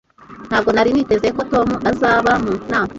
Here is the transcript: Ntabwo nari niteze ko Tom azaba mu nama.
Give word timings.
Ntabwo 0.49 0.69
nari 0.71 0.89
niteze 0.93 1.27
ko 1.35 1.41
Tom 1.51 1.67
azaba 1.91 2.31
mu 2.43 2.53
nama. 2.71 2.89